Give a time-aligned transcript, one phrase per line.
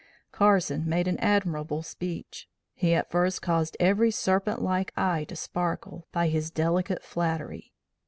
[0.31, 2.49] Carson made an admirable speech.
[2.73, 7.71] He at first caused every serpent like eye to sparkle, by his delicate flattery.